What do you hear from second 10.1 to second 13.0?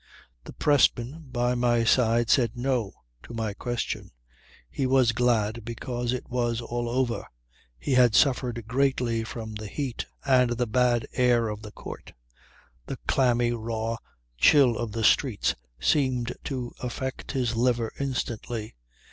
and the bad air of the court. The